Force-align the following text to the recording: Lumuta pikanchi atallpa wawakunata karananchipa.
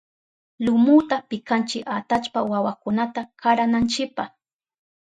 Lumuta 0.65 1.15
pikanchi 1.29 1.79
atallpa 1.97 2.39
wawakunata 2.51 3.21
karananchipa. 3.41 4.23